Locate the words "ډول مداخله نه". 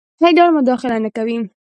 0.37-1.09